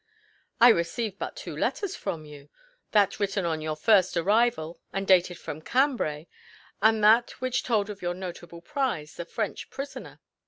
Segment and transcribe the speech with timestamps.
[0.59, 2.49] "I received but two letters from you
[2.89, 6.25] that written on your first arrival, and dated from Cambray;
[6.81, 10.19] and that which told of your notable prize, the French prisoner."